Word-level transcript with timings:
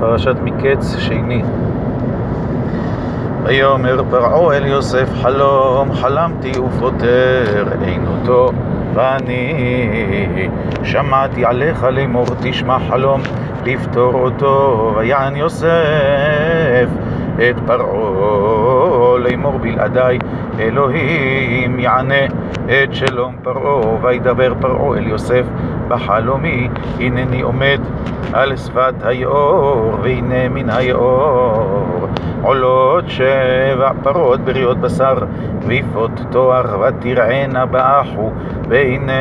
פרשת 0.00 0.36
מקץ 0.42 0.96
שני. 0.98 1.42
ויאמר 3.44 4.02
פרעה 4.10 4.56
אל 4.56 4.66
יוסף 4.66 5.08
חלום 5.22 5.92
חלמתי 5.92 6.58
ופותר 6.58 7.64
אין 7.82 8.06
אותו 8.06 8.52
ואני 8.94 10.48
שמעתי 10.82 11.44
עליך 11.44 11.84
לאמור 11.84 12.26
תשמע 12.40 12.78
חלום 12.88 13.20
לפתור 13.64 14.14
אותו. 14.14 14.92
ויען 14.96 15.36
יוסף 15.36 16.88
את 17.36 17.56
פרעה 17.66 19.18
לאמור 19.18 19.58
בלעדיי 19.58 20.18
אלוהים 20.58 21.78
יענה 21.78 22.24
את 22.64 22.94
שלום 22.94 23.36
פרעה. 23.42 24.02
וידבר 24.02 24.52
פרעה 24.60 24.98
אל 24.98 25.06
יוסף 25.06 25.44
בחלומי 25.88 26.68
הנני 27.00 27.40
עומד 27.40 27.80
על 28.32 28.56
שפת 28.56 28.94
היאור 29.02 29.94
והנה 30.02 30.48
מן 30.48 30.70
היאור 30.70 32.06
עולות 32.42 33.04
שבע 33.08 33.90
פרות 34.02 34.40
בריאות 34.40 34.78
בשר 34.78 35.14
ויפות 35.66 36.10
תואר 36.30 36.80
ותרענה 36.80 37.66
באחו 37.66 38.30
והנה 38.68 39.12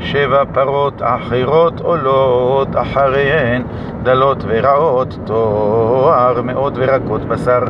שבע 0.00 0.42
פרות 0.52 1.02
אחרות 1.02 1.80
עולות 1.80 2.68
אחריהן 2.76 3.62
דלות 4.02 4.44
ורעות 4.48 5.18
תואר 5.24 6.42
מאוד 6.42 6.78
ורקות 6.80 7.24
בשר 7.24 7.60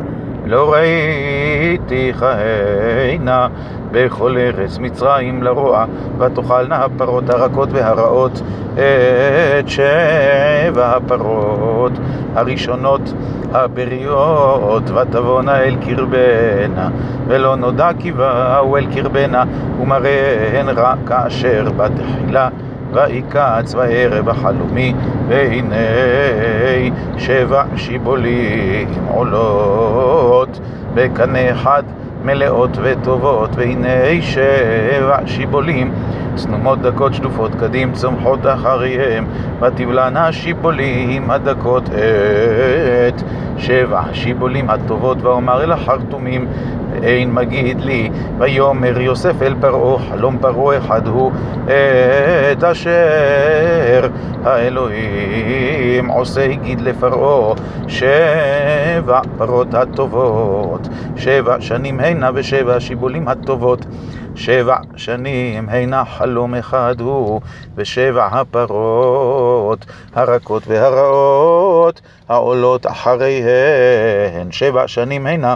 לא 0.45 0.73
ראיתי 0.73 2.11
כהנה 2.19 3.47
בכל 3.91 4.37
ארץ 4.37 4.77
מצרים 4.77 5.43
לרוע 5.43 5.85
ותאכלנה 6.19 6.75
הפרות 6.75 7.29
הרכות 7.29 7.69
והרעות 7.71 8.41
את 8.73 9.67
שבע 9.67 10.95
הפרות 10.95 11.91
הראשונות 12.35 13.13
הבריות 13.53 14.83
ותבואנה 14.89 15.63
אל 15.63 15.75
קרבנה 15.75 16.89
ולא 17.27 17.55
נודע 17.55 17.89
כי 17.99 18.11
באו 18.11 18.77
אל 18.77 18.85
קרבנה 18.95 19.43
ומראיהן 19.81 20.69
רע 20.69 20.93
כאשר 21.07 21.67
בתחילה 21.77 22.49
ויקץ 22.93 23.73
בערב 23.73 24.29
החלומי 24.29 24.93
והנה 25.27 25.75
שבע 27.17 27.63
שיבולים 27.75 28.87
עולות. 29.07 30.59
בקנה 30.93 31.51
אחד 31.51 31.83
מלאות 32.23 32.77
וטובות 32.83 33.49
והנה 33.55 34.21
שבע 34.21 35.17
שיבולים. 35.25 35.91
צנומות 36.35 36.81
דקות 36.81 37.13
שטופות 37.13 37.51
קדים 37.59 37.91
צומחות 37.93 38.39
אחריהם 38.45 39.25
ותבלענה 39.61 40.31
שיבולים 40.31 41.31
הדקות 41.31 41.89
את 43.07 43.21
שבע 43.57 44.01
שיבולים 44.13 44.69
הטובות 44.69 45.21
ואומר 45.21 45.63
אל 45.63 45.71
החרטומים 45.71 46.47
אין 47.03 47.33
מגיד 47.33 47.81
לי. 47.81 48.09
ויאמר 48.37 48.99
יוסף 49.01 49.41
אל 49.41 49.55
פרעה 49.61 49.99
חלום 50.09 50.37
פרעה 50.41 50.77
אחד 50.77 51.07
הוא 51.07 51.31
את 52.51 52.63
אשר 52.63 54.07
האלוהים 54.43 56.07
עושה 56.07 56.45
הגיד 56.45 56.81
לפרעה 56.81 57.53
שבע 57.87 59.21
פרות 59.37 59.73
הטובות 59.73 60.87
שבע 61.15 61.61
שנים 61.61 61.99
הנה 61.99 62.29
ושבע 62.33 62.79
שיבולים 62.79 63.27
הטובות 63.27 63.85
שבע 64.35 64.75
שנים 64.95 65.69
הנה 65.69 66.05
חלום 66.05 66.55
אחד 66.55 66.95
הוא 66.99 67.41
ושבע 67.75 68.25
הפרות 68.31 69.85
הרכות 70.15 70.63
והרעות 70.67 71.74
העולות 72.29 72.87
אחריהן. 72.87 74.51
שבע 74.51 74.87
שנים 74.87 75.27
הנה 75.27 75.55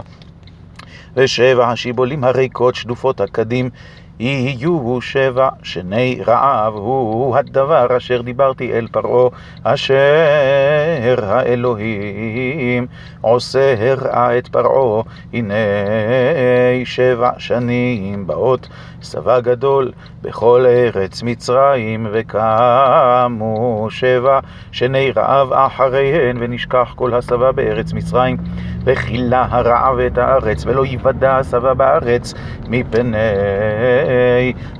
ושבע 1.16 1.68
השיבולים 1.68 2.24
הריקות 2.24 2.74
שדופות 2.74 3.20
הקדים 3.20 3.70
יהיו 4.20 5.00
שבע 5.00 5.48
שני 5.62 6.20
רעב, 6.26 6.74
הוא 6.74 7.36
הדבר 7.36 7.96
אשר 7.96 8.22
דיברתי 8.22 8.72
אל 8.72 8.86
פרעה, 8.92 9.28
אשר 9.62 9.94
האלוהים 11.22 12.86
עושה 13.20 13.74
הראה 13.78 14.38
את 14.38 14.48
פרעה, 14.48 15.02
הנה 15.32 15.54
שבע 16.84 17.30
שנים 17.38 18.26
באות 18.26 18.68
שבע 19.02 19.40
גדול 19.40 19.92
בכל 20.22 20.64
ארץ 20.66 21.22
מצרים, 21.22 22.06
וקמו 22.12 23.86
שבע 23.90 24.40
שני 24.72 25.12
רעב 25.16 25.52
אחריהן, 25.52 26.36
ונשכח 26.40 26.92
כל 26.96 27.14
השבע 27.14 27.52
בארץ 27.52 27.92
מצרים, 27.92 28.36
וכילה 28.84 29.46
הרעב 29.50 29.98
את 29.98 30.18
הארץ, 30.18 30.64
ולא 30.66 30.86
יוודע 30.86 31.36
השבע 31.36 31.74
בארץ 31.74 32.34
מפני 32.68 33.18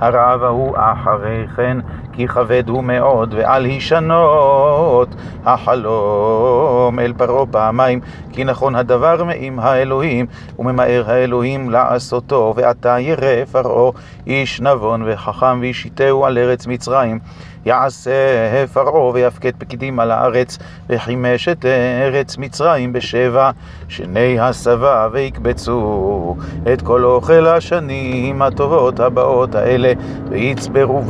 הרעב 0.00 0.42
ההוא 0.42 0.76
אחרי 0.78 1.46
כן, 1.56 1.76
כי 2.20 2.28
כבד 2.28 2.68
הוא 2.68 2.84
מאוד, 2.84 3.34
ועל 3.36 3.64
הישנות 3.64 5.08
החלום 5.44 6.98
אל 6.98 7.12
פרעה 7.16 7.46
פעמיים, 7.46 8.00
כי 8.32 8.44
נכון 8.44 8.74
הדבר 8.74 9.24
מעם 9.24 9.58
האלוהים, 9.58 10.26
וממהר 10.58 11.10
האלוהים 11.10 11.70
לעשותו, 11.70 12.54
ועתה 12.56 13.00
ירא 13.00 13.44
פרעה 13.52 13.92
איש 14.26 14.60
נבון 14.60 15.02
וחכם, 15.06 15.58
וישיתהו 15.60 16.24
על 16.24 16.38
ארץ 16.38 16.66
מצרים. 16.66 17.18
יעשה 17.66 18.66
פרעה 18.72 19.10
ויפקד 19.12 19.50
פקידים 19.58 20.00
על 20.00 20.10
הארץ, 20.10 20.58
וחימש 20.88 21.48
את 21.48 21.64
ארץ 22.02 22.38
מצרים 22.38 22.92
בשבע 22.92 23.50
שני 23.88 24.40
הסבה, 24.40 25.08
ויקבצו 25.12 26.36
את 26.72 26.82
כל 26.82 27.04
אוכל 27.04 27.46
השנים 27.46 28.42
הטובות 28.42 29.00
הבאות 29.00 29.54
האלה, 29.54 29.92
ויצברו 30.28 31.02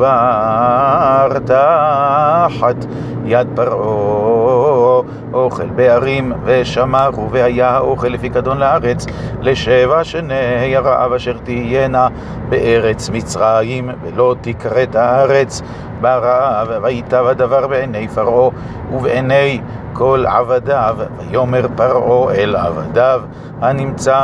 בר 1.00 1.38
תחת 1.38 2.87
יד 3.25 3.47
פרעה 3.55 5.03
אוכל 5.33 5.66
בערים 5.66 6.33
ושמרו, 6.44 7.31
והיה 7.31 7.71
האוכל 7.71 8.09
לפיקדון 8.09 8.59
לארץ 8.59 9.06
לשבע 9.41 10.05
שני 10.05 10.77
הרעב 10.77 11.12
אשר 11.12 11.37
תהיינה 11.44 12.09
בארץ 12.49 13.11
מצרים, 13.11 13.91
ולא 14.03 14.34
תכרת 14.41 14.97
הארץ. 14.97 15.62
ברעב, 16.00 16.69
ויטב 16.83 17.25
הדבר 17.27 17.67
בעיני 17.67 18.09
פרעה 18.09 18.50
ובעיני 18.93 19.61
כל 19.93 20.25
עבדיו, 20.27 20.97
ויאמר 21.19 21.67
פרעה 21.77 22.34
אל 22.34 22.56
עבדיו, 22.56 23.22
הנמצא 23.61 24.21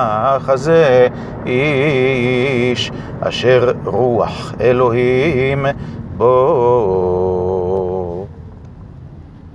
הזה 0.48 1.08
איש 1.46 2.90
אשר 3.20 3.72
רוח 3.84 4.54
אלוהים 4.60 5.66
Oh. 6.18 7.35